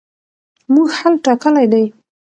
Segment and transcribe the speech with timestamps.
[0.73, 1.85] موږ حل ټاکلی دی.